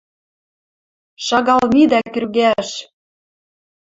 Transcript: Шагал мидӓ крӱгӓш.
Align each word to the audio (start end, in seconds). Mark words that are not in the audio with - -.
Шагал 1.25 1.61
мидӓ 1.73 2.01
крӱгӓш. 2.13 2.69